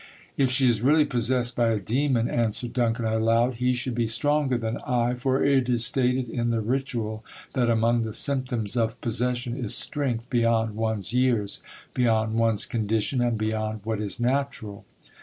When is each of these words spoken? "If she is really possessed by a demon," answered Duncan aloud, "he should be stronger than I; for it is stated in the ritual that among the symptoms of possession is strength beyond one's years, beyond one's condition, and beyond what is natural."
"If 0.35 0.49
she 0.49 0.67
is 0.67 0.81
really 0.81 1.05
possessed 1.05 1.55
by 1.55 1.67
a 1.67 1.79
demon," 1.79 2.27
answered 2.27 2.73
Duncan 2.73 3.05
aloud, 3.05 3.57
"he 3.57 3.71
should 3.71 3.93
be 3.93 4.07
stronger 4.07 4.57
than 4.57 4.77
I; 4.79 5.13
for 5.13 5.43
it 5.43 5.69
is 5.69 5.85
stated 5.85 6.27
in 6.27 6.49
the 6.49 6.59
ritual 6.59 7.23
that 7.53 7.69
among 7.69 8.01
the 8.01 8.11
symptoms 8.11 8.75
of 8.75 8.99
possession 9.01 9.55
is 9.55 9.75
strength 9.75 10.27
beyond 10.31 10.75
one's 10.75 11.13
years, 11.13 11.61
beyond 11.93 12.33
one's 12.33 12.65
condition, 12.65 13.21
and 13.21 13.37
beyond 13.37 13.81
what 13.83 14.01
is 14.01 14.19
natural." 14.19 14.85